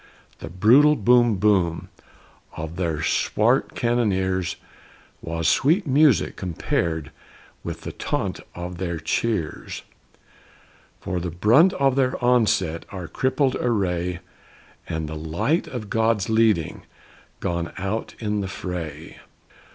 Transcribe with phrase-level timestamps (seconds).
[0.39, 1.89] The brutal boom boom
[2.57, 4.55] of their swart cannoneers
[5.21, 7.11] Was sweet music compared
[7.63, 9.83] with the taunt of their cheers
[11.01, 14.21] For the brunt of their onset, our crippled array,
[14.89, 16.81] And the light of God's leading
[17.39, 19.19] gone out in the fray!